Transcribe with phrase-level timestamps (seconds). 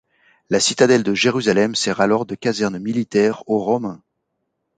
[0.49, 4.01] La citadelle de Jérusalem sert alors de caserne militaire aux Romains.